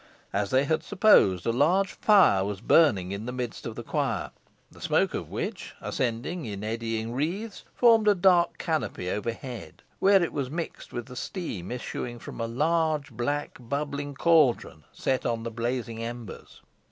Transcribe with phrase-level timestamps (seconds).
[0.33, 4.31] As they had supposed, a large fire was burning in the midst of the choir,
[4.71, 10.33] the smoke of which, ascending in eddying wreaths, formed a dark canopy overhead, where it
[10.33, 15.51] was mixed with the steam issuing from a large black bubbling caldron set on the
[15.51, 16.63] blazing embers.